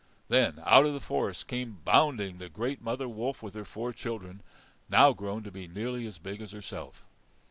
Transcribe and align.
Then 0.29 0.63
out 0.65 0.87
of 0.87 0.93
the 0.93 0.99
forest 0.99 1.45
came 1.47 1.77
bounding 1.85 2.39
the 2.39 2.49
great 2.49 2.81
mother 2.81 3.07
wolf 3.07 3.43
with 3.43 3.53
her 3.53 3.63
four 3.65 3.93
children, 3.93 4.41
now 4.89 5.13
grown 5.13 5.43
to 5.43 5.51
be 5.51 5.67
nearly 5.67 6.07
as 6.07 6.17
big 6.17 6.41
as 6.41 6.53
herself. 6.53 7.03